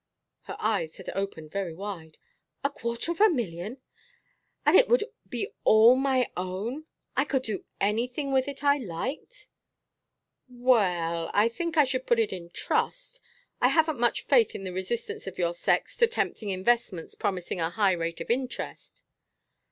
[0.45, 2.17] Her eyes had opened very wide.
[2.63, 3.77] "A quarter of a million?
[4.65, 6.85] And it would be all my own?
[7.15, 9.47] I could do anything with it I liked?"
[10.49, 13.21] "Well I think I should put it in trust.
[13.61, 17.69] I haven't much faith in the resistance of your sex to tempting investments promising a
[17.69, 19.03] high rate of interest."